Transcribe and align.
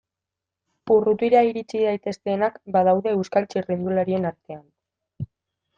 Urrutira 0.95 1.43
iritsi 1.49 1.83
daitezkeenak 1.89 2.59
badaude 2.79 3.15
Euskal 3.19 3.49
txirrindularien 3.53 4.29
artean. 4.33 4.67